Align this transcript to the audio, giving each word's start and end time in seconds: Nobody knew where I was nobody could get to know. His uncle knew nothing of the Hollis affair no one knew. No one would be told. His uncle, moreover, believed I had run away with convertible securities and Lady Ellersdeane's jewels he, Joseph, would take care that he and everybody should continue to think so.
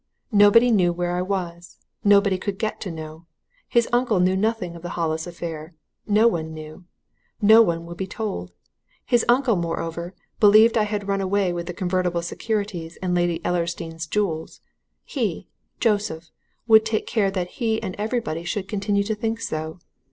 Nobody 0.31 0.71
knew 0.71 0.91
where 0.91 1.15
I 1.15 1.21
was 1.21 1.77
nobody 2.03 2.39
could 2.39 2.57
get 2.57 2.81
to 2.81 2.89
know. 2.89 3.27
His 3.67 3.87
uncle 3.93 4.19
knew 4.19 4.35
nothing 4.35 4.75
of 4.75 4.81
the 4.81 4.89
Hollis 4.97 5.27
affair 5.27 5.75
no 6.07 6.27
one 6.27 6.55
knew. 6.55 6.85
No 7.39 7.61
one 7.61 7.85
would 7.85 7.97
be 7.97 8.07
told. 8.07 8.51
His 9.05 9.23
uncle, 9.29 9.55
moreover, 9.55 10.15
believed 10.39 10.75
I 10.75 10.85
had 10.85 11.07
run 11.07 11.21
away 11.21 11.53
with 11.53 11.75
convertible 11.75 12.23
securities 12.23 12.97
and 13.03 13.13
Lady 13.13 13.41
Ellersdeane's 13.45 14.07
jewels 14.07 14.61
he, 15.03 15.47
Joseph, 15.79 16.31
would 16.65 16.83
take 16.83 17.05
care 17.05 17.29
that 17.29 17.49
he 17.61 17.79
and 17.83 17.93
everybody 17.99 18.43
should 18.43 18.67
continue 18.67 19.03
to 19.03 19.13
think 19.13 19.39
so. 19.39 19.77